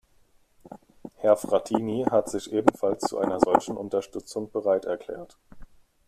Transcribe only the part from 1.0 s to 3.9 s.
Herr Frattini hat sich ebenfalls zu einer solchen